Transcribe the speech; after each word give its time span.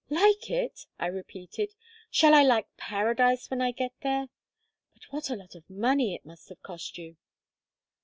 "Like 0.09 0.49
it?" 0.49 0.87
I 0.97 1.05
repeated. 1.05 1.75
"Shall 2.09 2.33
I 2.33 2.41
like 2.41 2.75
Paradise 2.75 3.51
when 3.51 3.61
I 3.61 3.69
get 3.71 3.93
there? 4.01 4.29
But 4.95 5.03
what 5.11 5.29
a 5.29 5.35
lot 5.35 5.53
of 5.53 5.69
money 5.69 6.15
it 6.15 6.25
must 6.25 6.49
have 6.49 6.63
cost 6.63 6.97
you!" 6.97 7.17